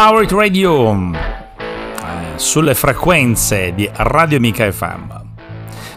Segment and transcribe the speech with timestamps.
[0.00, 5.19] Power Radio eh, sulle frequenze di Radio Amica FM.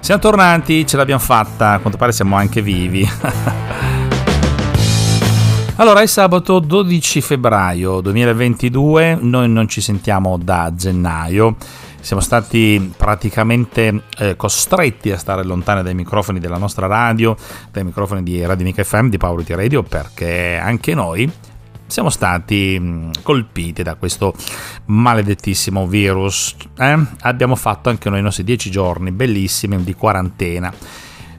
[0.04, 3.08] Siamo tornati, ce l'abbiamo fatta, a quanto pare siamo anche vivi.
[5.78, 11.56] allora, è sabato 12 febbraio 2022, noi non ci sentiamo da gennaio.
[12.02, 17.34] Siamo stati praticamente eh, costretti a stare lontani dai microfoni della nostra radio,
[17.72, 21.32] dai microfoni di Radio Amica FM, di Power It Radio, perché anche noi
[21.88, 24.34] siamo stati mm, colpiti da questo
[24.86, 26.56] maledettissimo virus.
[26.78, 26.98] Eh?
[27.22, 30.74] Abbiamo fatto anche noi i nostri dieci giorni bellissimi di quarantena.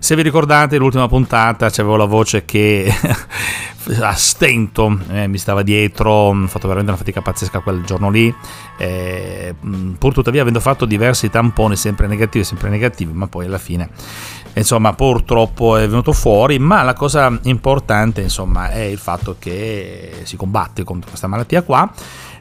[0.04, 2.92] Se vi ricordate, l'ultima puntata c'avevo la voce che
[4.02, 8.32] a stento eh, mi stava dietro, ho fatto veramente una fatica pazzesca quel giorno lì.
[8.76, 13.56] Eh, mm, pur tuttavia, avendo fatto diversi tamponi, sempre negativi, sempre negativi, ma poi alla
[13.56, 13.88] fine
[14.52, 16.58] insomma purtroppo è venuto fuori.
[16.58, 21.90] Ma la cosa importante insomma è il fatto che si combatte contro questa malattia qua.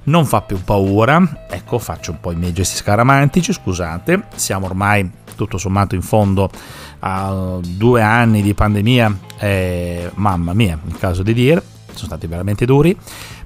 [0.06, 1.46] Non fa più paura.
[1.50, 4.24] Ecco faccio un po' i miei gesti scaramantici scusate.
[4.36, 6.50] Siamo ormai tutto sommato in fondo
[7.06, 11.62] a due anni di pandemia eh, mamma mia il caso di dire
[11.94, 12.98] sono stati veramente duri.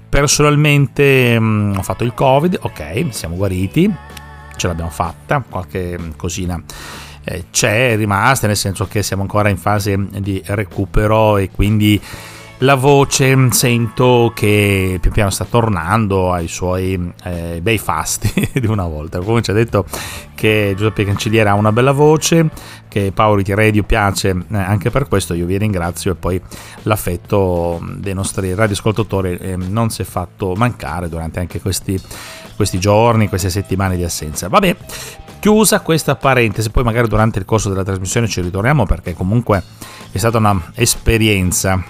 [0.07, 3.93] Personalmente mh, mm, ho fatto il covid ok siamo guariti
[4.55, 6.61] ce l'abbiamo fatta qualche cosina
[7.23, 12.01] eh, c'è, rimasta, nel senso che siamo ancora in fase di recupero e quindi
[12.59, 18.87] la voce sento che pian piano sta tornando ai suoi eh, bei fasti di una
[18.87, 19.19] volta.
[19.19, 19.85] Come ci ha detto
[20.33, 22.49] che Giuseppe Cancelliere ha una bella voce,
[22.87, 26.41] che Paolo Radio piace eh, anche per questo, io vi ringrazio e poi
[26.83, 31.99] l'affetto dei nostri radioascoltatori eh, non si è fatto mancare durante anche questi,
[32.55, 34.47] questi giorni, queste settimane di assenza.
[34.47, 34.75] Vabbè,
[35.39, 39.63] Chiusa questa parentesi, poi magari durante il corso della trasmissione ci ritorniamo perché comunque
[40.11, 41.81] è stata un'esperienza,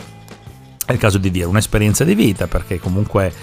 [0.88, 3.34] è il caso di dire, un'esperienza di vita perché comunque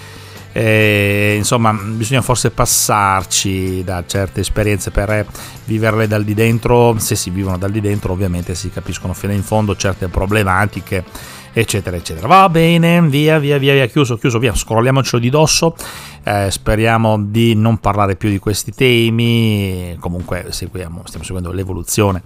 [0.51, 5.27] eh, insomma bisogna forse passarci da certe esperienze per
[5.65, 9.43] viverle dal di dentro, se si vivono dal di dentro ovviamente si capiscono fino in
[9.43, 11.03] fondo certe problematiche
[11.53, 12.27] eccetera eccetera.
[12.27, 15.75] Va bene via via via via chiuso chiuso via scrolliamocelo di dosso.
[16.23, 22.23] Eh, speriamo di non parlare più di questi temi, comunque seguiamo, stiamo seguendo l'evoluzione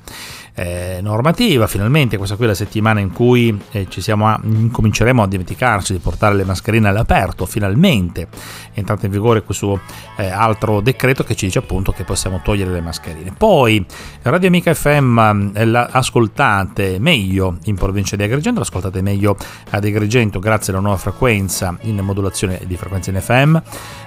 [0.59, 1.67] eh, normativa.
[1.67, 4.39] Finalmente questa qui è la settimana in cui eh, ci siamo a,
[4.71, 7.45] cominceremo a dimenticarci di portare le mascherine all'aperto.
[7.45, 8.27] Finalmente
[8.73, 9.79] è entrato in vigore questo
[10.17, 13.33] eh, altro decreto che ci dice appunto che possiamo togliere le mascherine.
[13.37, 13.85] Poi
[14.23, 19.37] Radio Amica FM eh, la ascoltate meglio in provincia di Agrigento, l'ascoltate meglio
[19.69, 23.57] ad Agrigento grazie alla nuova frequenza in modulazione di frequenza in FM.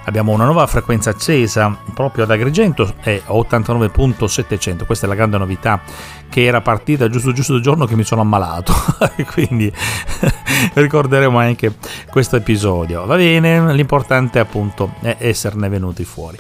[0.04, 5.80] Abbiamo una nuova frequenza accesa proprio ad Agrigento, è 89.700, questa è la grande novità
[6.28, 8.72] che era partita giusto giusto il giorno che mi sono ammalato.
[9.32, 9.72] Quindi
[10.75, 11.75] ricorderemo anche
[12.10, 13.04] questo episodio.
[13.06, 16.38] Va bene l'importante appunto è esserne venuti fuori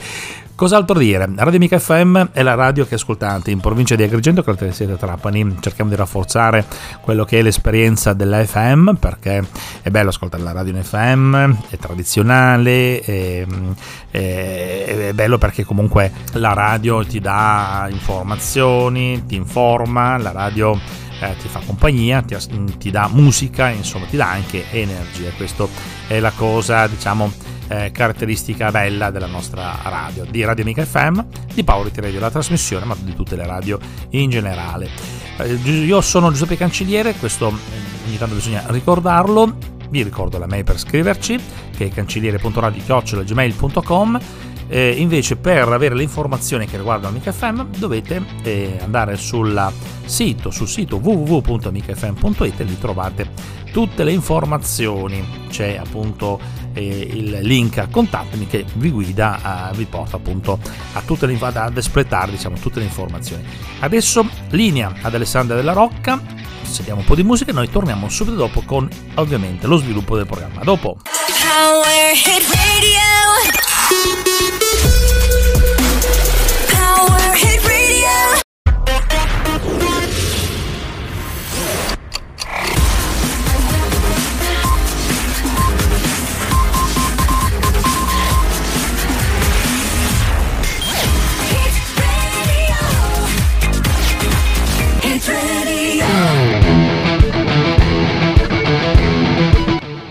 [0.62, 1.28] Cos'altro dire?
[1.34, 5.56] Radio Mica FM è la radio che ascoltate in provincia di Agrigento, che siete Trapani.
[5.58, 6.64] Cerchiamo di rafforzare
[7.00, 9.44] quello che è l'esperienza della FM perché
[9.82, 11.34] è bello ascoltare la radio in FM,
[11.68, 13.44] è tradizionale, è,
[14.08, 20.78] è, è bello perché comunque la radio ti dà informazioni, ti informa, la radio
[21.18, 22.36] eh, ti fa compagnia, ti,
[22.78, 25.30] ti, dà musica, insomma ti dà anche energia.
[25.36, 25.66] Questa
[26.06, 31.20] è la cosa, diciamo, eh, caratteristica bella della nostra radio, di Radio Amica FM,
[31.54, 33.78] di Power Radio, la trasmissione, ma di tutte le radio
[34.10, 34.90] in generale.
[35.38, 37.52] Eh, io sono Giuseppe Cancelliere, questo eh,
[38.06, 39.56] ogni tanto bisogna ricordarlo,
[39.88, 41.40] vi ricordo la mail per scriverci,
[41.74, 44.20] che è cancelliere.radio.gmail.com
[44.72, 49.70] eh, invece per avere le informazioni che riguardano Amica FM dovete eh, andare sul
[50.06, 53.28] sito, sul sito www.amicafm.it e lì trovate
[53.70, 55.46] tutte le informazioni.
[55.50, 56.40] C'è appunto
[56.72, 60.58] eh, il link a contattami che vi guida, eh, vi porta appunto
[60.94, 63.44] a tutte le, ad espletare diciamo, tutte le informazioni.
[63.80, 66.18] Adesso linea ad Alessandra della Rocca,
[66.62, 70.24] sentiamo un po' di musica e noi torniamo subito dopo con ovviamente lo sviluppo del
[70.24, 70.62] programma.
[70.62, 70.96] Dopo.
[71.02, 73.12] Power Hit Radio.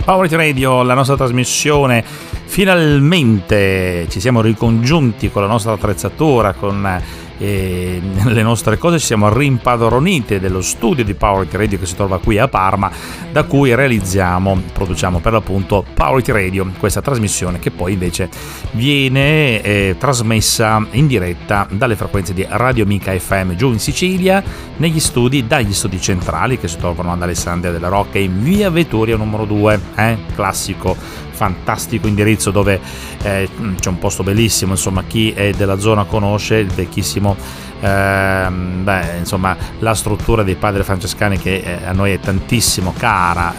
[0.03, 2.03] Power Radio, la nostra trasmissione.
[2.51, 7.01] Finalmente ci siamo ricongiunti con la nostra attrezzatura, con
[7.42, 12.19] e le nostre cose ci siamo rimpadronite dello studio di Power Radio che si trova
[12.19, 12.92] qui a Parma
[13.31, 18.30] da cui realizziamo, produciamo per l'appunto Power Radio, questa trasmissione che poi invece
[18.74, 24.44] viene eh, trasmessa in diretta dalle frequenze di Radio Mica FM giù in Sicilia
[24.77, 29.15] negli studi, dagli studi centrali che si trovano ad Alessandria della Rocca in via Vettoria
[29.15, 30.18] numero 2, eh?
[30.36, 32.79] classico fantastico indirizzo dove
[33.23, 33.49] eh,
[33.79, 37.35] c'è un posto bellissimo, insomma chi è della zona conosce il vecchissimo
[37.81, 43.55] eh, beh, insomma, la struttura dei padri francescani che eh, a noi è tantissimo cara,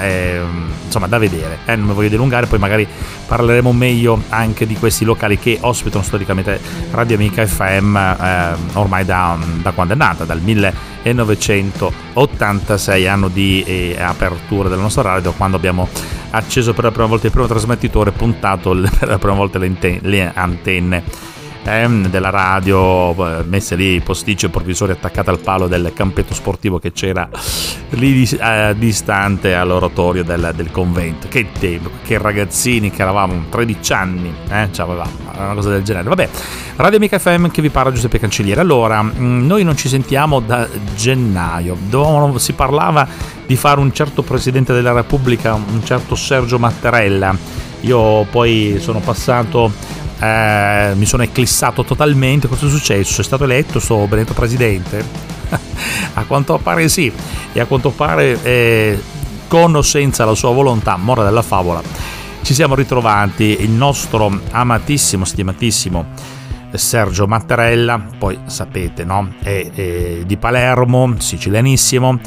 [0.85, 2.87] insomma da vedere, eh, non mi voglio dilungare, poi magari
[3.27, 6.61] parleremo meglio anche di questi locali che ospitano storicamente
[6.93, 14.01] Radio Amica FM eh, ormai da, da, quando è nata, dal 1986 anno di eh,
[14.01, 15.89] apertura della nostra radio, quando abbiamo
[16.33, 21.03] acceso per la prima volta il primo trasmettitore puntato per la prima volta le antenne
[21.65, 26.79] eh, della radio eh, messe lì posticcio e provvisori attaccate al palo del campetto sportivo
[26.79, 27.29] che c'era
[27.91, 31.29] lì eh, distante all'oratorio del, del, convento.
[31.29, 36.09] Che tempo, che ragazzini che eravamo 13 anni eh, cioè una cosa del genere.
[36.09, 36.29] Vabbè
[36.77, 38.61] Radio Amica FM che vi parla Giuseppe Cancelliere.
[38.61, 40.67] Allora mm, noi non ci sentiamo da
[40.97, 41.77] gennaio.
[41.89, 43.07] Dove si parlava
[43.47, 47.37] di fare un certo Presidente della Repubblica un certo Sergio Mattarella.
[47.83, 49.71] Io poi sono passato
[50.23, 52.47] eh, mi sono eclissato totalmente.
[52.47, 53.21] Cosa è successo?
[53.21, 55.05] È stato eletto, sto benedetto presidente?
[56.15, 57.13] a quanto pare sì,
[57.53, 59.03] e a quanto pare eh,
[59.49, 61.83] con o senza la sua volontà, mora della favola,
[62.43, 66.07] ci siamo ritrovati il nostro amatissimo, stimatissimo
[66.73, 69.35] Sergio Mattarella, poi sapete, no?
[69.43, 72.21] È, è di Palermo, sicilianissimo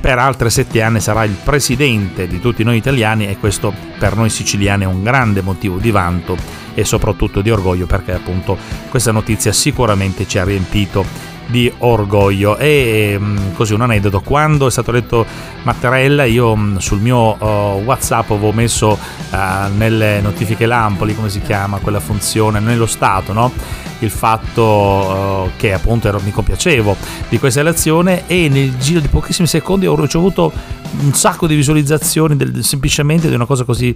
[0.00, 4.30] per altri sette anni sarà il presidente di tutti noi italiani e questo per noi
[4.30, 6.36] siciliani è un grande motivo di vanto
[6.74, 8.56] e soprattutto di orgoglio perché appunto
[8.88, 11.04] questa notizia sicuramente ci ha riempito
[11.48, 12.56] di orgoglio.
[12.56, 14.20] E mm, così un aneddoto.
[14.20, 15.26] Quando è stato eletto
[15.62, 18.98] Mattarella io mm, sul mio uh, whatsapp avevo messo
[19.30, 19.36] uh,
[19.76, 23.52] nelle notifiche lampoli come si chiama quella funzione nello stato no?
[24.00, 26.96] il fatto uh, che appunto ero, mi compiacevo
[27.28, 30.52] di questa elezione e nel giro di pochissimi secondi ho ricevuto
[31.00, 33.94] un sacco di visualizzazioni del, semplicemente di una cosa così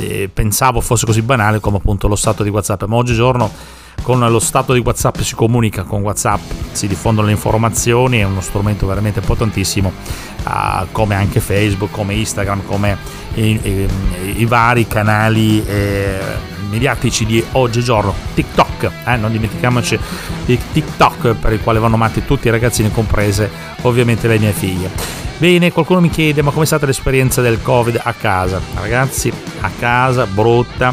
[0.00, 2.82] eh, pensavo fosse così banale come appunto lo stato di whatsapp.
[2.84, 3.50] Ma oggigiorno
[4.02, 6.40] con lo stato di WhatsApp si comunica con WhatsApp,
[6.72, 9.92] si diffondono le informazioni, è uno strumento veramente potentissimo,
[10.44, 12.96] uh, come anche Facebook, come Instagram, come
[13.34, 13.88] i, i,
[14.36, 16.18] i vari canali eh,
[16.68, 19.98] mediatici di oggigiorno, TikTok, eh, non dimentichiamoci
[20.44, 23.50] di TikTok per il quale vanno amati tutti i ragazzini, comprese
[23.82, 24.90] ovviamente le mie figlie.
[25.36, 28.60] Bene, qualcuno mi chiede ma com'è stata l'esperienza del Covid a casa?
[28.74, 30.92] Ragazzi, a casa brutta,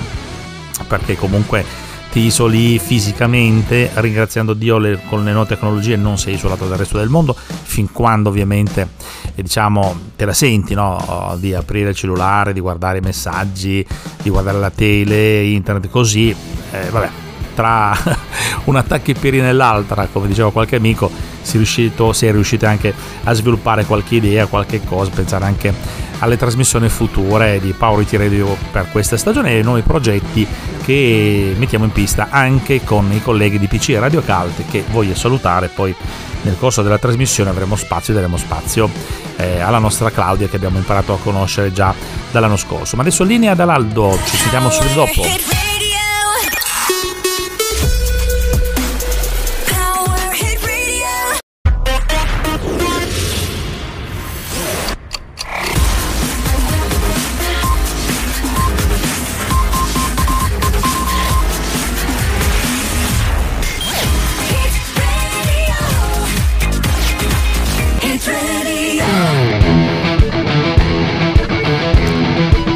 [0.88, 1.64] perché comunque
[2.12, 6.98] ti isoli fisicamente, ringraziando Dio le, con le nuove tecnologie non sei isolato dal resto
[6.98, 8.90] del mondo, fin quando ovviamente
[9.34, 11.38] eh, diciamo, te la senti no?
[11.40, 13.86] di aprire il cellulare, di guardare i messaggi,
[14.22, 16.36] di guardare la tele, internet, così,
[16.72, 17.10] eh, vabbè,
[17.56, 17.96] tra
[18.66, 21.10] un attacco e nell'altra, come diceva qualche amico,
[21.42, 22.94] si è riuscito, si è riuscito anche
[23.24, 25.74] a sviluppare qualche idea, qualche cosa, pensare anche
[26.22, 30.48] alle trasmissioni future di Power IT Radio per questa stagione e nuovi progetti
[30.84, 35.68] che mettiamo in pista anche con i colleghi di PC Radio Cult che voglio salutare.
[35.68, 35.94] Poi
[36.44, 38.90] nel corso della trasmissione avremo spazio daremo spazio
[39.38, 41.94] eh, alla nostra Claudia che abbiamo imparato a conoscere già
[42.32, 42.96] dall'anno scorso.
[42.96, 45.71] Ma adesso linea dall'Aldo ci sentiamo subito dopo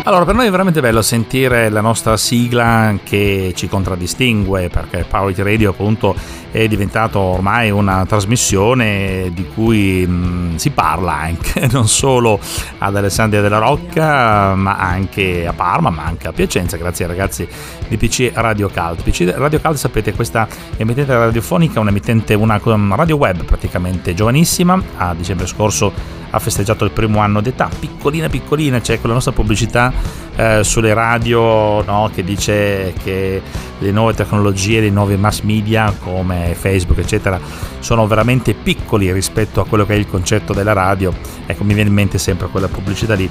[0.07, 5.35] Allora, per noi è veramente bello sentire la nostra sigla che ci contraddistingue, perché Power
[5.37, 6.15] Radio appunto
[6.51, 12.39] è diventato ormai una trasmissione di cui mh, mm, si parla anche, non solo
[12.77, 17.47] ad Alessandria della Rocca, ma anche a Parma, ma anche a Piacenza, grazie ai ragazzi
[17.87, 19.01] di PC Radio Cult.
[19.01, 20.47] PC Radio Cult, sapete, questa
[20.77, 27.19] emittente radiofonica, un'emittente, una radio web praticamente giovanissima, a dicembre scorso ha festeggiato il primo
[27.19, 29.93] anno d'età, piccolina piccolina, c'è cioè con la nostra pubblicità
[30.35, 33.41] eh, sulle radio no, che dice che
[33.77, 37.39] le nuove tecnologie, le nuove mass media come Facebook eccetera
[37.79, 41.13] sono veramente piccoli rispetto a quello che è il concetto della radio,
[41.45, 43.29] ecco mi viene in mente sempre quella pubblicità lì,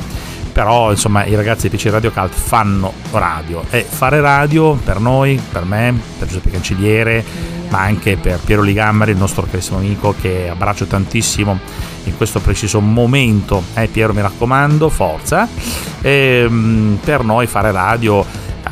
[0.52, 3.64] però insomma i ragazzi di PC Radio Cult fanno radio.
[3.70, 7.24] E fare radio per noi, per me, per Giuseppe Cancelliere,
[7.74, 11.58] ma anche per Piero Ligambari, il nostro carissimo amico che abbraccio tantissimo
[12.04, 13.64] in questo preciso momento.
[13.74, 15.48] Eh, Piero, mi raccomando, forza.
[16.00, 18.24] E, ehm, per noi fare radio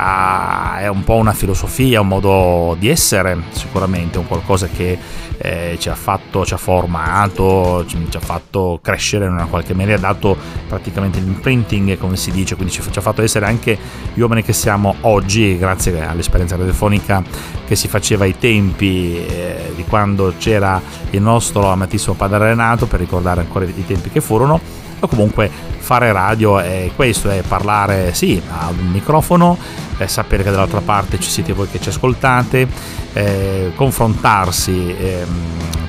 [0.03, 4.97] ah, è un po' una filosofia, un modo di essere, sicuramente, un qualcosa che
[5.37, 9.73] eh, ci ha fatto, ci ha formato, ci, ci, ha fatto crescere in una qualche
[9.73, 13.77] maniera, ha dato praticamente l'imprinting, come si dice, quindi ci, ci, ha fatto essere anche
[14.13, 17.23] gli uomini che siamo oggi, grazie all'esperienza radiofonica
[17.65, 20.81] che si faceva ai tempi eh, di quando c'era
[21.11, 24.59] il nostro amatissimo padre Renato, per ricordare ancora i tempi che furono,
[24.99, 29.57] o comunque fare radio è questo, è parlare sì a un microfono,
[29.97, 32.67] eh, sapere che dall'altra parte ci siete voi che ci ascoltate,
[33.11, 35.25] eh, confrontarsi eh,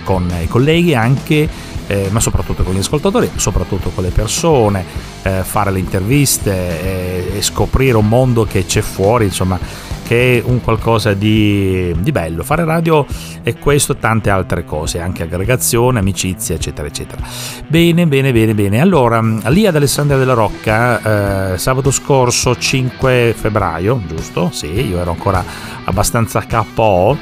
[0.02, 1.48] con i colleghi anche,
[1.86, 4.84] eh, ma soprattutto con gli ascoltatori, soprattutto con le persone,
[5.22, 9.58] eh, fare le interviste eh, e scoprire un mondo che c'è fuori, insomma
[10.06, 12.42] che è un qualcosa di, di bello.
[12.42, 13.06] Fare radio
[13.42, 17.22] è questo e tante altre cose, anche aggregazione, amicizia, eccetera, eccetera.
[17.66, 18.80] Bene, bene, bene, bene.
[18.80, 24.50] Allora, lì ad Alessandria della Rocca, eh, sabato scorso 5 febbraio, giusto?
[24.52, 25.42] Sì, io ero ancora
[25.84, 27.16] abbastanza KO.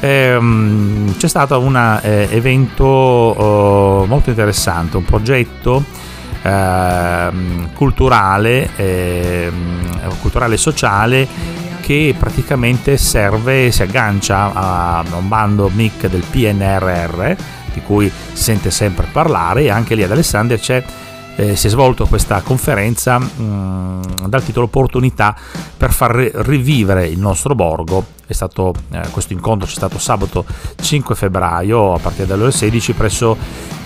[0.00, 5.82] Ehm, c'è stato un eh, evento oh, molto interessante, un progetto
[6.42, 7.30] eh,
[7.74, 9.50] culturale, eh,
[10.20, 11.28] culturale e sociale
[11.88, 17.34] che praticamente serve, si aggancia a un bando MIC del PNRR,
[17.72, 20.84] di cui sente sempre parlare, e anche lì ad Alessandria c'è
[21.38, 25.36] eh, si è svolto questa conferenza mh, mm, dal titolo Opportunità
[25.76, 28.16] per far rivivere il nostro borgo.
[28.28, 30.44] Stato, eh, questo incontro c'è stato sabato
[30.78, 33.36] 5 febbraio a partire dalle ore 16 presso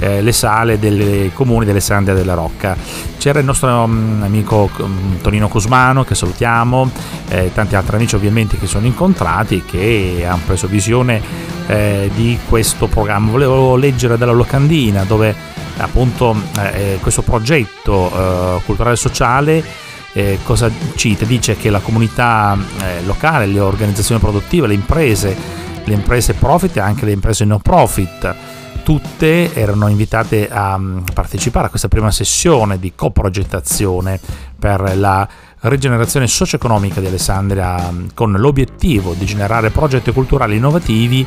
[0.00, 2.74] eh, le sale dei comuni dell'Alessandria della Rocca.
[3.18, 6.90] C'era il nostro um, amico um, Tonino Cusmano che salutiamo,
[7.28, 11.22] eh, tanti altri amici ovviamente che sono incontrati che hanno preso visione
[11.66, 13.30] eh, di questo programma.
[13.30, 19.64] Volevo leggere dalla locandina dove appunto eh, eh, questo progetto eh, culturale e sociale
[20.12, 21.24] eh, cosa cita?
[21.24, 25.36] Dice che la comunità eh, locale, le organizzazioni produttive, le imprese,
[25.84, 28.34] le imprese profit e anche le imprese no profit,
[28.82, 34.20] tutte erano invitate a um, partecipare a questa prima sessione di coprogettazione
[34.58, 35.26] per la
[35.60, 41.24] rigenerazione socio-economica di Alessandria um, con l'obiettivo di generare progetti culturali innovativi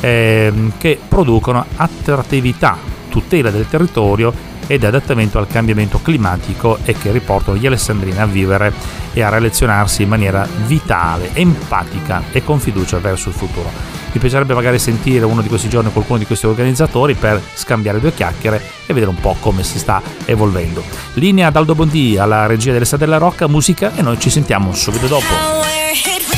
[0.00, 2.76] eh, che producono attrattività
[3.12, 4.32] tutela del territorio
[4.66, 8.72] ed adattamento al cambiamento climatico e che riportano gli alessandrini a vivere
[9.12, 13.70] e a relazionarsi in maniera vitale, empatica e con fiducia verso il futuro.
[14.12, 18.14] Mi piacerebbe magari sentire uno di questi giorni qualcuno di questi organizzatori per scambiare due
[18.14, 20.82] chiacchiere e vedere un po' come si sta evolvendo.
[21.14, 25.06] Linea ad Aldo Bondi alla regia dell'Estate della Rocca, musica e noi ci sentiamo subito
[25.06, 26.31] dopo.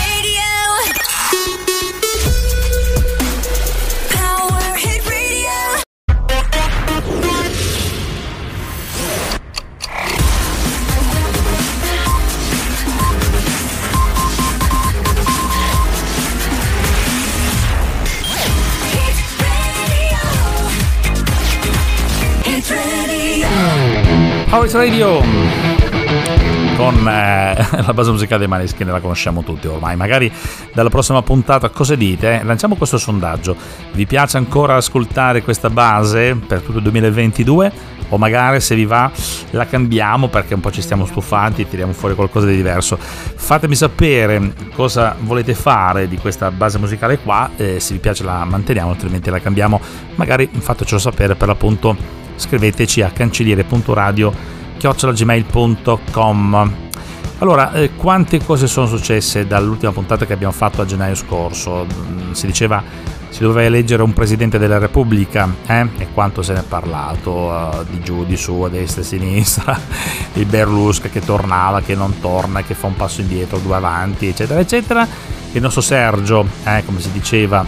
[24.55, 25.21] House Radio?
[26.77, 29.97] Con eh, la base musicale dei Maneskin la conosciamo tutti ormai.
[29.97, 30.31] Magari
[30.73, 32.41] dalla prossima puntata cosa dite?
[32.45, 33.57] lanciamo questo sondaggio.
[33.91, 37.73] Vi piace ancora ascoltare questa base per tutto il 2022
[38.11, 39.11] o magari se vi va
[39.51, 42.97] la cambiamo perché un po' ci stiamo stufati e tiriamo fuori qualcosa di diverso.
[42.97, 48.45] Fatemi sapere cosa volete fare di questa base musicale qua eh, se vi piace la
[48.45, 49.81] manteniamo altrimenti la cambiamo.
[50.15, 54.33] Magari fatecelo sapere per l'appunto scriveteci a cancelliere.radio
[54.79, 56.73] chiocciolagmail.com
[57.39, 61.85] allora, eh, quante cose sono successe dall'ultima puntata che abbiamo fatto a gennaio scorso?
[61.85, 62.83] Mm, si diceva
[63.35, 65.89] si doveva eleggere un presidente della Repubblica, eh?
[65.99, 69.07] e quanto se ne è parlato uh, di giù, di su, a destra e a
[69.09, 69.81] sinistra,
[70.35, 74.61] il Berlusca che tornava, che non torna, che fa un passo indietro, due avanti, eccetera,
[74.61, 75.05] eccetera.
[75.51, 77.67] Il nostro Sergio, eh, come si diceva,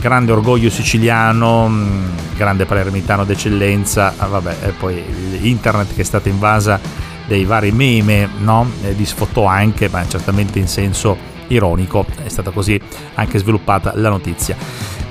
[0.00, 5.02] grande orgoglio siciliano, mm, grande palermitano d'eccellenza, ah, vabbè, e poi
[5.40, 6.80] internet che è stata invasa
[7.26, 8.70] dei vari meme, no?
[8.82, 11.16] E di sfottò anche, ma certamente in senso
[11.48, 12.80] ironico, è stata così
[13.14, 14.56] anche sviluppata la notizia.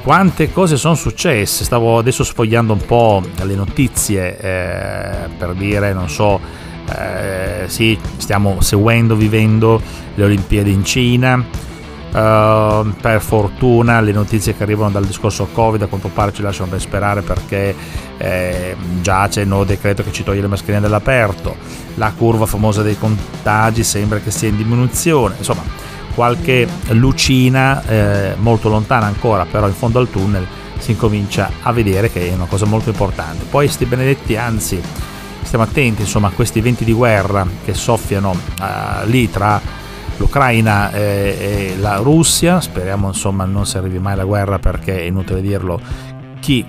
[0.03, 1.63] Quante cose sono successe?
[1.65, 6.39] Stavo adesso sfogliando un po' le notizie eh, per dire, non so,
[6.95, 9.81] eh, sì, stiamo seguendo, vivendo
[10.15, 11.45] le Olimpiadi in Cina.
[12.09, 16.69] Uh, per fortuna le notizie che arrivano dal discorso Covid a quanto pare ci lasciano
[16.69, 17.75] ben sperare perché
[18.17, 21.55] eh, già c'è il nuovo decreto che ci toglie le mascherine dall'aperto,
[21.95, 25.63] la curva famosa dei contagi sembra che sia in diminuzione, insomma
[26.17, 30.47] qualche lucina eh, molto lontana ancora, però in fondo al tunnel
[30.79, 33.45] si incomincia a vedere che è una cosa molto importante.
[33.47, 34.81] Poi sti benedetti, anzi,
[35.43, 39.61] stiamo attenti insomma, a questi venti di guerra che soffiano uh, lì tra
[40.17, 42.59] l'Ucraina e, e, la Russia.
[42.61, 45.79] Speriamo insomma non si arrivi mai alla guerra perché è inutile dirlo.
[46.39, 46.65] Chi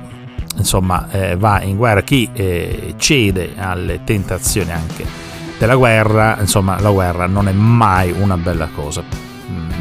[0.56, 5.04] insomma eh, va in guerra, chi eh, cede alle tentazioni anche
[5.58, 9.26] della guerra, insomma la guerra non è mai una bella cosa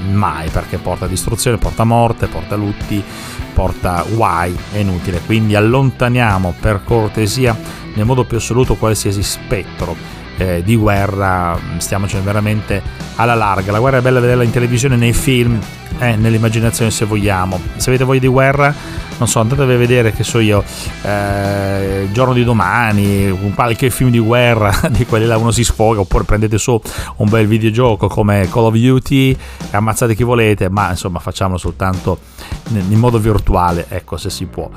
[0.07, 3.03] mai perché porta distruzione, porta morte, porta lutti,
[3.53, 5.21] porta guai, è inutile.
[5.25, 7.55] Quindi allontaniamo per cortesia
[7.93, 9.95] nel modo più assoluto qualsiasi spettro
[10.37, 12.81] eh, di guerra, stiamocene veramente
[13.15, 13.71] alla larga.
[13.71, 15.59] La guerra è bella vederla in televisione, nei film,
[15.99, 17.59] eh, nell'immaginazione se vogliamo.
[17.75, 18.73] Se avete voglia di guerra,
[19.17, 20.63] non so, andatevi a vedere, che so io,
[21.01, 25.99] eh, Giorno di domani, un qualche film di guerra, di quelli là uno si sfoga,
[25.99, 26.79] oppure prendete su
[27.17, 29.37] un bel videogioco come Call of Duty
[29.71, 32.19] ammazzate chi volete, ma insomma facciamolo soltanto
[32.69, 34.69] in modo virtuale, ecco se si può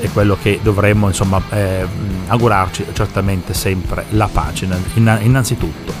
[0.00, 1.86] è quello che dovremmo insomma eh,
[2.26, 5.92] augurarci certamente sempre la pace innanzitutto.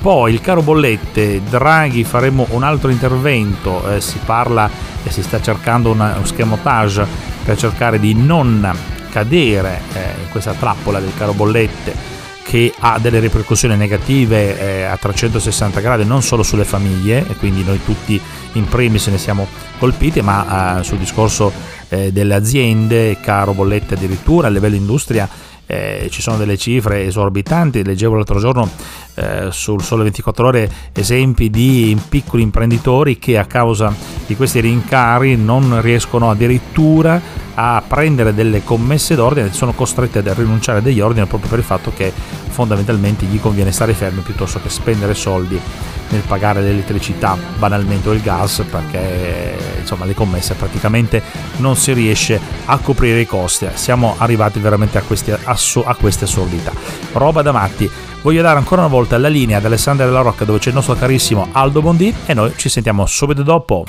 [0.00, 3.88] Poi il caro bollette Draghi faremo un altro intervento.
[3.90, 4.68] Eh, si parla
[5.02, 7.06] e si sta cercando una, un schemotage
[7.44, 8.70] per cercare di non
[9.10, 14.96] cadere eh, in questa trappola del caro bollette che ha delle ripercussioni negative eh, a
[14.96, 18.20] 360 gradi non solo sulle famiglie e quindi noi tutti
[18.52, 21.52] in primis ne siamo colpiti ma eh, sul discorso
[21.88, 25.28] eh, delle aziende, caro bollette addirittura a livello industria
[25.66, 28.68] eh, ci sono delle cifre esorbitanti, leggevo l'altro giorno
[29.14, 33.94] eh, sul Sole 24 Ore esempi di piccoli imprenditori che a causa
[34.26, 37.20] di questi rincari non riescono addirittura
[37.54, 41.64] a prendere delle commesse d'ordine, sono costretti a rinunciare a degli ordini proprio per il
[41.64, 42.12] fatto che
[42.48, 45.58] fondamentalmente gli conviene stare fermi piuttosto che spendere soldi
[46.08, 51.22] nel pagare l'elettricità banalmente o il gas perché insomma le commesse praticamente
[51.56, 53.66] non si riesce a coprire i costi.
[53.74, 56.72] Siamo arrivati veramente a, questi, a queste assurdità.
[57.12, 57.90] Roba da matti.
[58.22, 60.94] Voglio dare ancora una volta la linea ad Alessandra della Rocca dove c'è il nostro
[60.94, 63.84] carissimo Aldo Bondi e noi ci sentiamo subito dopo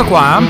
[0.00, 0.40] questo qua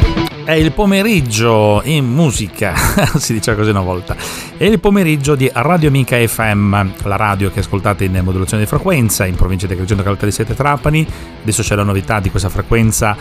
[0.45, 2.75] è il pomeriggio in musica,
[3.19, 4.17] si diceva così una volta.
[4.57, 9.27] È il pomeriggio di Radio Amica FM, la radio che ascoltate in modulazione di frequenza
[9.27, 11.07] in provincia di Agrigento Caltari 7 Trapani.
[11.43, 13.17] Adesso c'è la novità di questa frequenza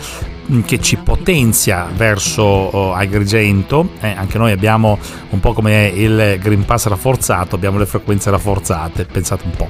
[0.50, 3.90] mm, che ci potenzia verso oh, Agrigento.
[4.00, 4.98] Eh, anche noi abbiamo
[5.30, 9.68] un po' come il Green Pass rafforzato, abbiamo le frequenze rafforzate, pensate un po'.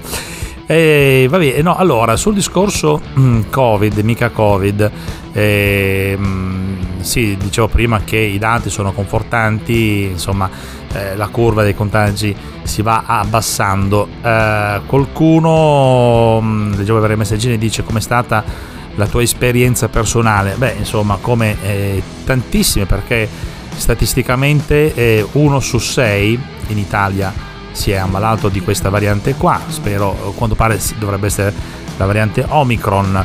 [0.71, 4.89] E vabbè, no, allora sul discorso mm, Covid, mica Covid,
[5.33, 6.17] eh,
[7.01, 10.49] sì, dicevo prima che i dati sono confortanti, insomma,
[10.93, 14.07] eh, la curva dei contagi si va abbassando.
[14.23, 18.45] Eh, qualcuno, mm, leggevo per i messaggini, dice com'è stata
[18.95, 20.55] la tua esperienza personale.
[20.57, 23.29] Beh, insomma, come eh, tantissime, perché
[23.75, 30.33] statisticamente eh, uno su sei in Italia si è ammalato di questa variante qua, spero,
[30.37, 31.53] quanto pare dovrebbe essere
[31.97, 33.25] la variante Omicron.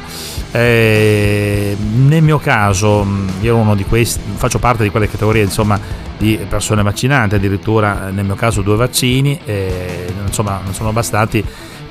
[0.52, 3.06] Eh, nel mio caso,
[3.42, 5.80] io uno di questi, faccio parte di quelle categorie insomma,
[6.18, 11.44] di persone vaccinate, addirittura nel mio caso due vaccini, e, insomma non sono bastati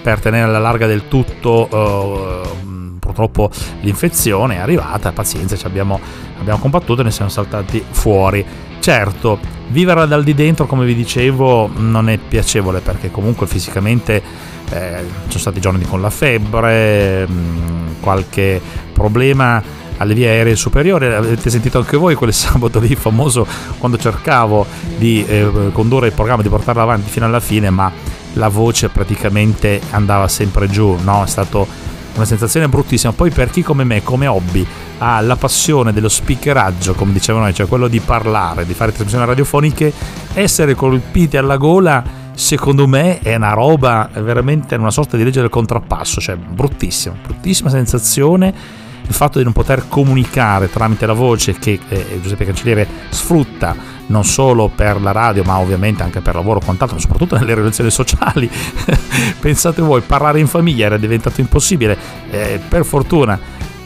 [0.03, 1.69] per tenere alla larga del tutto.
[1.71, 6.01] Uh, purtroppo l'infezione è arrivata, pazienza, abbiamo,
[6.41, 8.45] abbiamo combattuto e ne siamo saltati fuori.
[8.85, 14.23] Certo, vivere dal di dentro, come vi dicevo, non è piacevole perché comunque fisicamente
[14.69, 18.61] eh, ci sono stati giorni con la febbre, mh, mm, qualche
[18.93, 19.63] problema
[19.97, 21.07] alle vie aeree superiori.
[21.07, 23.47] Avete sentito anche voi quel sabato lì famoso
[23.79, 24.67] quando cercavo
[24.99, 27.91] di eh, condurre il programma, di portarlo avanti fino alla fine, ma
[28.35, 31.25] la voce praticamente andava sempre giù, no?
[31.25, 31.67] È stato
[32.15, 33.13] una sensazione bruttissima.
[33.13, 34.67] Poi per chi come me, come hobby,
[34.99, 39.27] ha la passione dello speakeraggio, come dicevano noi, cioè quello di parlare, di fare trasmissioni
[39.27, 39.93] radiofoniche,
[40.35, 45.51] essere colpiti alla gola secondo me è una roba veramente una sorta di legge del
[45.51, 51.79] contrappasso, cioè bruttissima, bruttissima sensazione il fatto di non poter comunicare tramite la voce che
[51.89, 56.65] eh, Giuseppe Cancelliere sfrutta non solo per la radio ma ovviamente anche per lavoro e
[56.65, 58.51] quant'altro, soprattutto nelle relazioni sociali.
[59.41, 61.97] Pensate voi, parlare in famiglia era diventato impossibile,
[62.31, 63.39] eh, per fortuna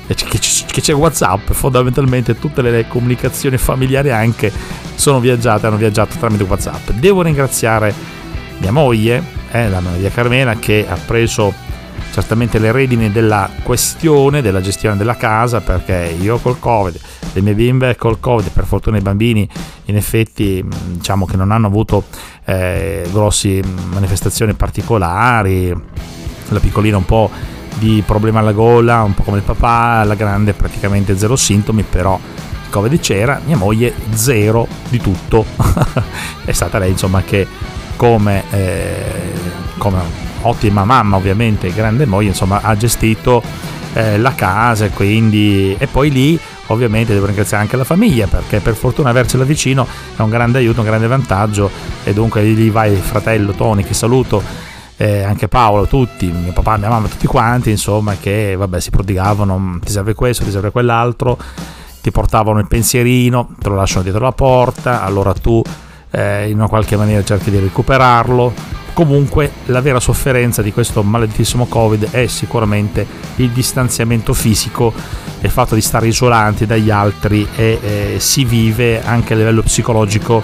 [0.07, 4.51] eh, che c'è Whatsapp, fondamentalmente tutte le comunicazioni familiari anche
[4.95, 6.91] sono viaggiate, hanno viaggiato tramite Whatsapp.
[6.91, 7.95] Devo ringraziare
[8.59, 11.53] mia moglie, eh, la Maria Carmena, che ha preso
[12.13, 16.99] certamente le redini della questione della gestione della casa perché io col covid
[17.33, 19.49] le mie bimbe col covid per fortuna i bambini
[19.87, 22.05] in effetti diciamo che non hanno avuto
[22.45, 25.75] eh, grossi manifestazioni particolari.
[26.49, 27.31] La piccolina un po'
[27.75, 32.19] di problema alla gola un po' come il papà la grande praticamente zero sintomi però
[32.19, 35.45] il covid c'era mia moglie zero di tutto.
[36.45, 37.47] È stata lei insomma che
[37.97, 39.33] come, eh,
[39.77, 43.43] come ottima mamma ovviamente, grande moglie, insomma ha gestito
[43.95, 48.75] eh, la casa quindi e poi lì ovviamente devo ringraziare anche la famiglia perché per
[48.75, 51.71] fortuna avercela vicino è un grande aiuto, un grande vantaggio
[52.05, 54.43] e dunque lì vai fratello Tony che saluto
[55.01, 59.79] eh, anche Paolo, tutti, mio papà, mia mamma, tutti quanti, insomma, che vabbè, si prodigavano,
[59.81, 61.39] ti serve questo, ti serve quell'altro,
[62.03, 65.63] ti portavano il pensierino, te lo lasciano dietro la porta, allora tu
[66.11, 68.53] eh, in una qualche maniera cerchi di recuperarlo,
[68.99, 73.07] Comunque la vera sofferenza di questo maledetissimo Covid è sicuramente
[73.37, 74.93] il distanziamento fisico,
[75.41, 80.43] il fatto di stare isolanti dagli altri e eh, si vive anche a livello psicologico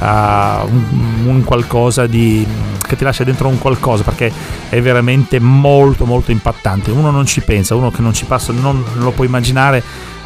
[0.00, 0.84] uh, un,
[1.26, 2.44] un, qualcosa di,
[2.84, 4.32] che ti lascia dentro un qualcosa perché
[4.68, 6.90] è veramente molto molto impattante.
[6.90, 9.80] Uno non ci pensa, uno che non ci passa non lo può immaginare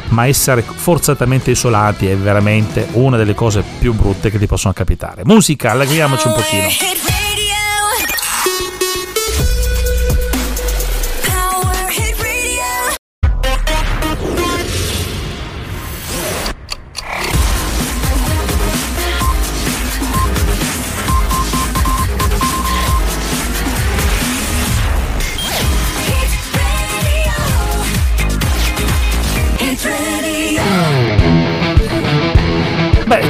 [0.09, 5.21] ma essere forzatamente isolati è veramente una delle cose più brutte che ti possono capitare.
[5.25, 7.06] Musica, allegriamoci un pochino.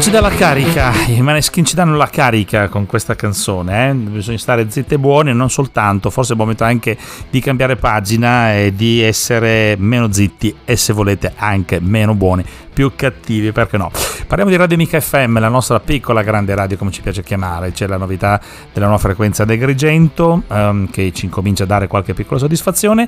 [0.01, 3.93] Ci dà la carica, i Maneskin ci danno la carica con questa canzone, eh?
[3.93, 6.97] bisogna stare zitti e buoni, non soltanto, forse è il momento anche
[7.29, 12.91] di cambiare pagina e di essere meno zitti e se volete anche meno buoni, più
[12.95, 13.91] cattivi, perché no?
[14.25, 17.85] Parliamo di Radio Mica FM, la nostra piccola grande radio come ci piace chiamare, c'è
[17.85, 18.41] la novità
[18.73, 23.07] della nuova frequenza di Agrigento um, che ci incomincia a dare qualche piccola soddisfazione.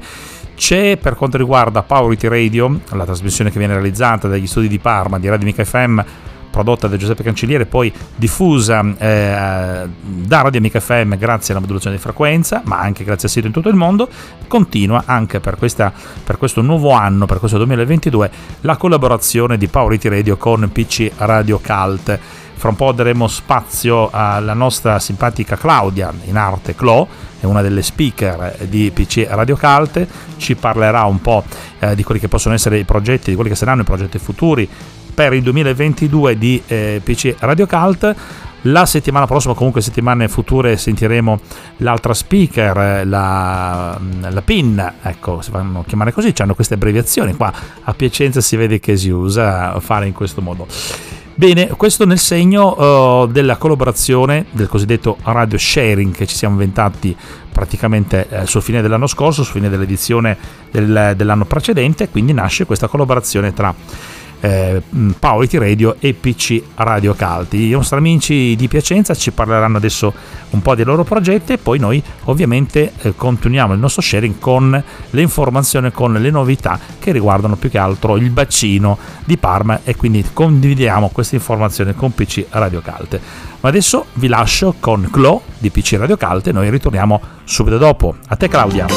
[0.55, 5.17] C'è per quanto riguarda Power Radio, la trasmissione che viene realizzata dagli studi di Parma
[5.17, 6.01] di Radio Mica FM
[6.49, 12.01] prodotta da Giuseppe Cancelliere, poi diffusa eh, da Radio Amica FM grazie alla modulazione di
[12.01, 14.09] frequenza, ma anche grazie al sito in tutto il mondo,
[14.47, 15.91] continua anche per, questa,
[16.23, 18.31] per questo nuovo anno, per questo 2022,
[18.61, 22.19] la collaborazione di Power Radio con PC Radio Cult.
[22.59, 27.07] Fra un po' daremo spazio alla nostra simpatica Claudia, in arte Clo,
[27.39, 31.45] è una delle speaker di PC Radio Cult, ci parlerà un po'
[31.79, 34.69] eh, di quelli che possono essere i progetti, di quelli che saranno i progetti futuri
[35.19, 38.15] per il 2022 di eh, PC Radio Cult.
[38.61, 41.41] La settimana prossima, comunque settimane future, sentiremo
[41.77, 47.35] l'altra speaker, eh, la, mm, la PIN, ecco, si fanno chiamare così, hanno queste abbreviazioni,
[47.35, 47.51] qua
[47.83, 50.65] a Piacenza si vede che si usa fare in questo modo.
[51.35, 57.15] Bene, questo nel segno uh, della collaborazione del cosiddetto radio sharing che ci siamo inventati
[57.51, 60.37] praticamente eh, sul fine dell'anno scorso, sul fine dell'edizione
[60.71, 63.75] del, dell'anno precedente, quindi nasce questa collaborazione tra
[64.41, 64.81] eh,
[65.17, 67.67] Powerity Radio e PC Radio Calti.
[67.67, 70.13] I nostri amici di Piacenza ci parleranno adesso
[70.51, 74.83] un po' dei loro progetti e poi noi ovviamente eh, continuiamo il nostro sharing con
[75.09, 79.95] le informazioni, con le novità che riguardano più che altro il bacino di Parma e
[79.95, 83.19] quindi condividiamo queste informazioni con PC Radio Calte.
[83.61, 88.15] Ma adesso vi lascio con Clo di PC Radio Calte e noi ritorniamo subito dopo.
[88.27, 88.87] A te Claudia!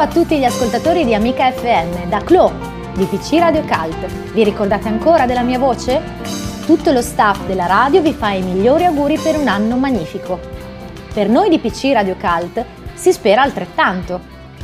[0.00, 2.50] A tutti gli ascoltatori di Amica FM, da Clo,
[2.94, 4.32] di PC Radio Cult.
[4.32, 6.00] Vi ricordate ancora della mia voce?
[6.64, 10.40] Tutto lo staff della radio vi fa i migliori auguri per un anno magnifico.
[11.12, 14.20] Per noi di PC Radio Cult si spera altrettanto.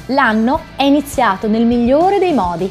[0.06, 2.70] L'anno è iniziato nel migliore dei modi.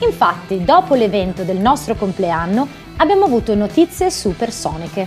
[0.00, 5.06] Infatti, dopo l'evento del nostro compleanno, abbiamo avuto notizie supersoniche.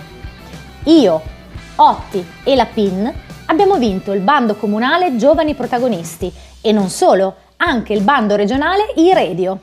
[0.84, 1.20] Io,
[1.76, 3.12] Otti e la PIN
[3.44, 6.32] abbiamo vinto il bando comunale Giovani Protagonisti
[6.66, 9.58] e non solo, anche il bando regionale I-Radio.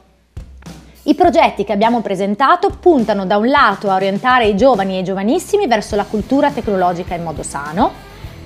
[1.04, 5.04] I progetti che abbiamo presentato puntano da un lato a orientare i giovani e i
[5.04, 7.92] giovanissimi verso la cultura tecnologica in modo sano,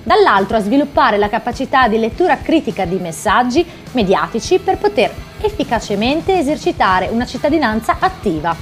[0.02, 7.08] dall'altro a sviluppare la capacità di lettura critica di messaggi mediatici per poter efficacemente esercitare
[7.08, 8.56] una cittadinanza attiva.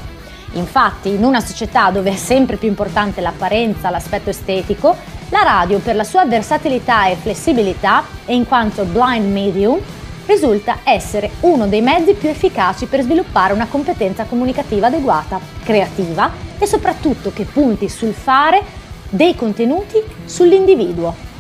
[0.55, 4.97] Infatti, in una società dove è sempre più importante l'apparenza, l'aspetto estetico,
[5.35, 9.81] la radio per la sua versatilità e flessibilità e in quanto blind medium
[10.27, 16.67] risulta essere uno dei mezzi più efficaci per sviluppare una competenza comunicativa adeguata, creativa e
[16.67, 18.63] soprattutto che punti sul fare
[19.09, 21.33] dei contenuti sull'individuo.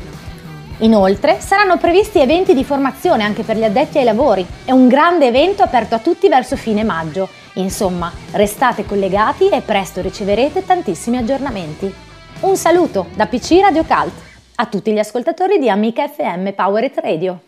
[0.79, 5.29] Inoltre saranno previsti eventi di formazione anche per gli addetti ai lavori e un grande
[5.29, 7.29] evento aperto a tutti verso fine maggio.
[7.55, 12.14] Insomma, restate collegati e presto riceverete tantissimi aggiornamenti.
[12.41, 14.13] Un saluto da PC Radio Cult
[14.57, 17.41] a tutti gli ascoltatori di Amica FM Power It Radio.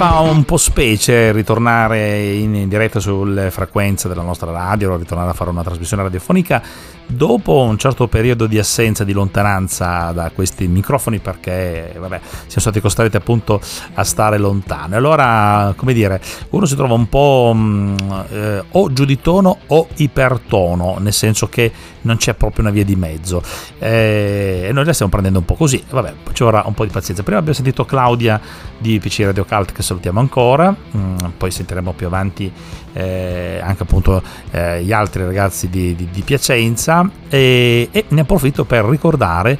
[0.00, 5.50] Fa un po' specie ritornare in diretta sulle frequenze della nostra radio, ritornare a fare
[5.50, 6.62] una trasmissione radiofonica
[7.10, 12.80] dopo un certo periodo di assenza, di lontananza da questi microfoni perché vabbè, siamo stati
[12.80, 13.60] costretti appunto
[13.94, 14.94] a stare lontani.
[14.94, 17.96] Allora, come dire, uno si trova un po' mm,
[18.30, 22.84] eh, o giù di tono o ipertono, nel senso che non c'è proprio una via
[22.84, 23.42] di mezzo.
[23.78, 25.82] Eh, e noi la stiamo prendendo un po' così.
[25.88, 27.22] Vabbè, ci vorrà un po' di pazienza.
[27.22, 28.40] Prima abbiamo sentito Claudia
[28.78, 32.50] di PC Radio Cult che salutiamo ancora, mm, poi sentiremo più avanti
[32.92, 34.22] eh, anche appunto
[34.52, 39.58] eh, gli altri ragazzi di, di, di Piacenza e, e ne approfitto per ricordare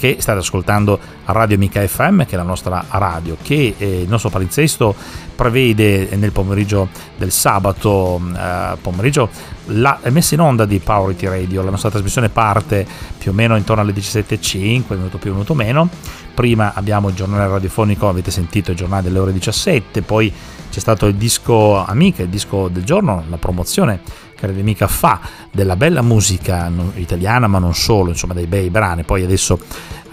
[0.00, 4.30] che state ascoltando Radio Mica FM, che è la nostra radio, che eh, il nostro
[4.30, 4.94] palinsesto
[5.36, 9.28] prevede nel pomeriggio del sabato eh, pomeriggio
[9.66, 11.62] la messa in onda di Powerity Radio.
[11.62, 12.86] La nostra trasmissione parte
[13.18, 15.86] più o meno intorno alle 17.05, minuto più, minuto meno.
[16.32, 20.32] Prima abbiamo il giornale radiofonico, avete sentito il giornale delle ore 17, poi
[20.70, 24.00] c'è stato il disco Amica, il disco del giorno, la promozione
[24.46, 29.02] Radio Amica fa della bella musica italiana, ma non solo, insomma, dei bei brani.
[29.04, 29.58] Poi adesso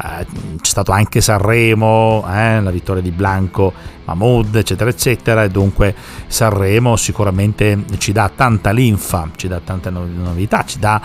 [0.03, 0.25] eh,
[0.61, 3.73] c'è stato anche Sanremo, eh, la vittoria di Blanco,
[4.05, 5.43] Mahmood, eccetera, eccetera.
[5.43, 5.95] E dunque
[6.27, 11.01] Sanremo sicuramente ci dà tanta linfa, ci dà tante novità, ci dà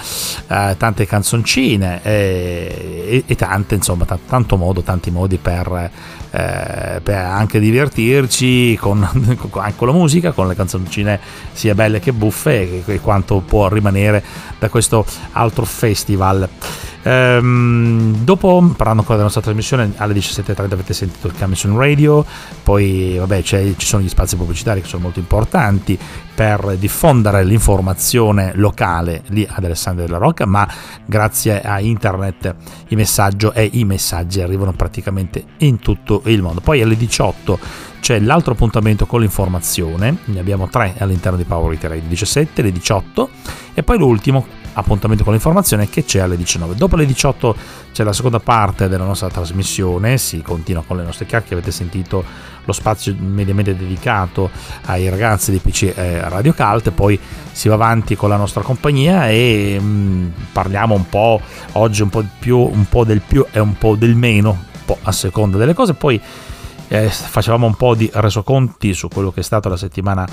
[0.49, 5.91] eh, tante canzoncine e, e, tante, insomma, t- tanto modo, tanti modi per,
[6.33, 9.07] eh, per anche divertirci con,
[9.51, 11.21] con, la musica, con le canzoncine
[11.53, 14.23] sia belle che buffe e, e quanto può rimanere
[14.59, 16.49] da questo altro festival.
[17.05, 22.25] Ehm, dopo, parlando ancora della nostra trasmissione, alle 17.30 avete sentito il Commission Radio,
[22.63, 25.99] poi vabbè, ci sono gli spazi pubblicitari che sono molto importanti
[26.35, 30.67] per diffondere l'informazione locale lì ad Alessandria della Rocca, ma
[31.05, 32.55] grazie a internet
[32.89, 36.61] i messaggi e i messaggi arrivano praticamente in tutto il mondo.
[36.61, 37.59] Poi alle 18
[38.01, 42.73] c'è l'altro appuntamento con l'informazione, ne abbiamo tre all'interno di Power It Radio, 17, le
[42.73, 43.29] 18
[43.75, 46.75] e poi l'ultimo appuntamento con l'informazione che c'è alle 19.
[46.75, 47.57] Dopo le 18
[47.93, 52.25] c'è la seconda parte della nostra trasmissione, si continua con le nostre chiacchiere, avete sentito
[52.65, 54.51] lo spazio mediamente dedicato
[54.87, 57.19] ai ragazzi di PC eh, Radio Cult, poi
[57.51, 61.41] si va avanti con la nostra compagnia e mh, mm, parliamo un po'
[61.73, 64.99] oggi un po' più, un po' del più e un po' del meno, un po'
[65.03, 66.21] a seconda delle cose, poi
[66.89, 70.29] eh, facevamo un po' di resoconti su quello che è stata la settimana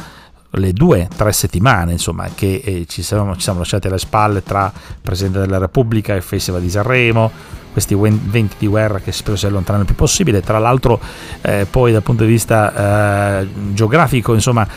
[0.52, 4.72] le due tre settimane insomma, che eh, ci, siamo, ci, siamo, lasciati alle spalle tra
[5.02, 7.32] Presidente della Repubblica e Festival di Sanremo,
[7.72, 10.42] questi venti di guerra che spero si allontanano il più possibile.
[10.42, 11.00] Tra l'altro,
[11.42, 14.68] eh, poi dal punto di vista eh, geografico, insomma,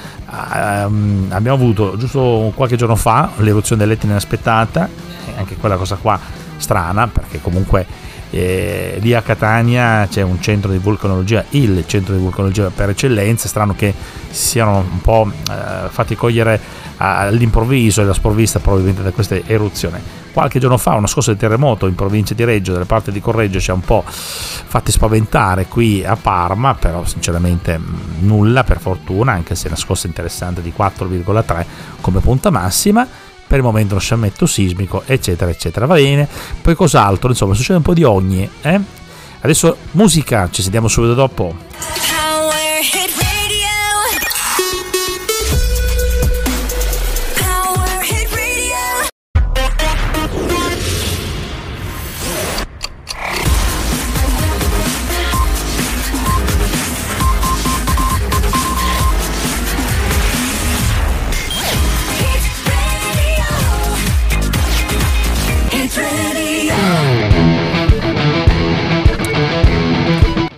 [0.54, 4.88] ehm, abbiamo avuto giusto qualche giorno fa l'eruzione dell'Etna inaspettata,
[5.36, 6.18] anche quella cosa qua
[6.58, 7.86] strana, perché comunque
[8.34, 13.46] eh, lì a Catania c'è un centro di vulcanologia, il centro di vulcanologia per eccellenza,
[13.46, 13.92] strano che
[14.30, 16.58] si siano un po' eh, fatti cogliere
[16.96, 20.00] all'improvviso e alla sprovvista probabilmente da questa eruzione.
[20.32, 23.60] Qualche giorno fa una scossa di terremoto in provincia di Reggio, dalle parti di Correggio,
[23.60, 27.84] ci ha un po' fatti spaventare qui a Parma, però sinceramente mm,
[28.20, 31.66] nulla per fortuna, anche se una scossa interessante di 4,3
[32.00, 33.06] come punta massima
[33.52, 35.84] per il momento lo sciammetto sismico, eccetera, eccetera.
[35.84, 36.26] Va bene,
[36.62, 37.28] poi cos'altro?
[37.28, 38.48] Insomma, succede un po' di ogni.
[38.62, 38.80] Eh?
[39.40, 41.54] Adesso musica, ci sentiamo subito dopo.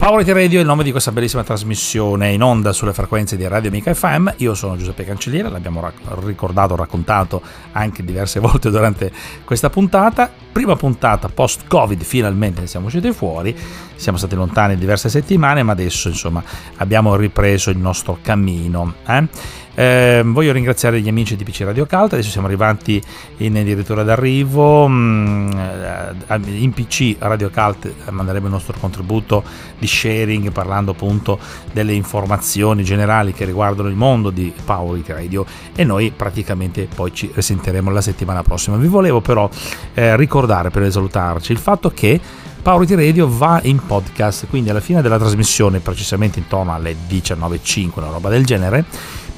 [0.05, 3.71] Power Radio è il nome di questa bellissima trasmissione in onda sulle frequenze di Radio
[3.71, 4.33] Amica FM.
[4.37, 5.91] Io sono Giuseppe Cancelliere, l'abbiamo
[6.23, 7.41] ricordato, raccontato
[7.73, 9.11] anche diverse volte durante
[9.45, 10.31] questa puntata.
[10.53, 13.57] Prima puntata post-Covid, finalmente ne siamo usciti fuori.
[13.97, 16.45] Siamo stati lontani diverse settimane, ma adesso insomma
[16.77, 18.97] abbiamo ripreso il nostro cammino.
[19.07, 19.27] Eh?
[19.75, 23.03] Eh, voglio ringraziare gli amici di PC Radio Cult, adesso siamo arrivati
[23.39, 29.43] in addirittura d'arrivo, mm, eh, in PC Radio Cult manderemo il nostro contributo
[29.79, 31.39] di sharing parlando appunto
[31.73, 37.31] delle informazioni generali che riguardano il mondo di Power Radio e noi praticamente poi ci
[37.35, 38.77] risentiremo la settimana prossima.
[38.77, 39.51] Vi volevo però
[39.95, 42.21] eh, ricordare per esalutarci il fatto che
[42.65, 48.09] Power Radio va in podcast, quindi alla fine della trasmissione, precisamente intorno alle 19.05, una
[48.09, 48.87] roba del genere,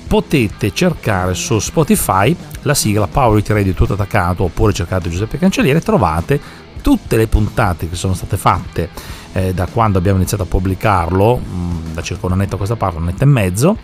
[0.06, 5.78] potete cercare su Spotify la sigla Power It Radio tutto attaccato oppure cercate Giuseppe Cancelliere
[5.78, 6.40] e trovate
[6.80, 8.90] tutte le puntate che sono state fatte
[9.32, 12.76] eh, da quando abbiamo iniziato a pubblicarlo, mh, mm, da circa un annetto a questa
[12.76, 13.76] parte, un annetto e mezzo,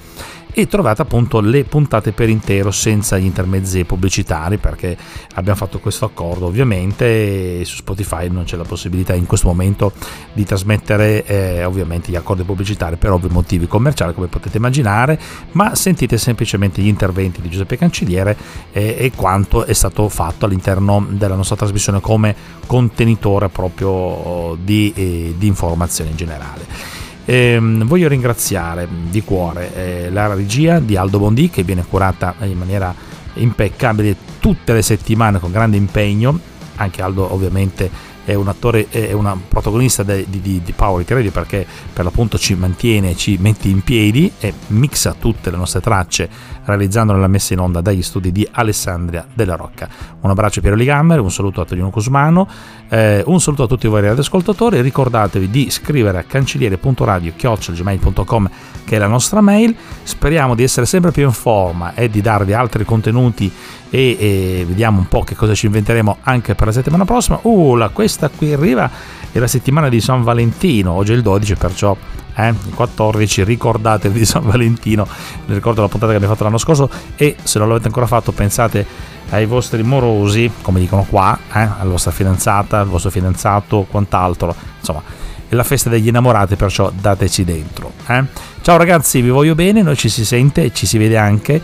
[0.55, 4.97] e trovate appunto le puntate per intero senza gli intermezzi pubblicitari perché
[5.35, 9.93] abbiamo fatto questo accordo ovviamente e su Spotify non c'è la possibilità in questo momento
[10.35, 15.19] di trasmettere eh, ovviamente gli accordi pubblicitari per ovvi motivi commerciali come potete immaginare
[15.53, 18.37] ma sentite semplicemente gli interventi di Giuseppe Cancelliere
[18.73, 22.35] eh, e quanto è stato fatto all'interno della nostra trasmissione come
[22.67, 27.02] contenitore proprio di, eh, di informazioni in generale.
[27.25, 32.59] Ehm, voglio ringraziare di cuore eh, la regia di Aldo Bondi che viene curata in
[32.59, 32.95] maniera
[33.35, 36.39] impeccabile tutte le settimane con grande impegno.
[36.77, 37.91] Anche Aldo ovviamente
[38.25, 42.55] è un attore, è una protagonista di, di, di Power Radio perché per l'appunto ci
[42.55, 47.61] mantiene, ci mette in piedi e mixa tutte le nostre tracce realizzandone la messa in
[47.61, 49.89] onda dagli studi di Alessandria della Rocca.
[50.21, 52.49] Un abbraccio a Piero Ligammer, un saluto a Tonino Cusmano,
[52.89, 58.51] eh, un saluto a tutti voi radioascoltatori, ricordatevi di scrivere a cancelliere.radio.gmail.com
[58.85, 62.53] che è la nostra mail, speriamo di essere sempre più in forma e di darvi
[62.53, 63.51] altri contenuti
[63.89, 67.39] e, e vediamo un po' che cosa ci inventeremo anche per la settimana prossima.
[67.43, 68.91] Uh, la, questa qui arriva
[69.33, 71.97] è la settimana di San Valentino, oggi è il 12 perciò
[72.35, 75.07] eh, il 14 ricordatevi di San Valentino
[75.47, 78.33] mi ricordo la puntata che abbiamo fatto l'anno scorso e se non l'avete ancora fatto
[78.33, 78.87] pensate
[79.31, 85.03] ai vostri morosi come dicono qua eh, alla vostra fidanzata al vostro fidanzato quant'altro insomma
[85.49, 88.25] è la festa degli innamorati perciò dateci dentro eh.
[88.63, 91.61] ciao ragazzi vi voglio bene noi ci si sente e ci si vede anche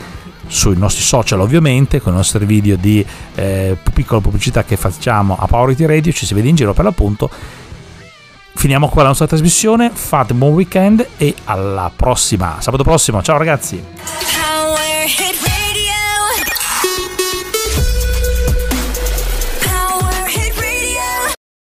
[0.49, 5.47] sui nostri social ovviamente con i nostri video di eh, piccola pubblicità che facciamo a
[5.47, 7.31] Powerity Radio ci si vede in giro per l'appunto.
[8.55, 13.39] Finiamo qua la nostra trasmissione fate un buon weekend e alla prossima sabato prossimo ciao
[13.39, 13.81] ragazzi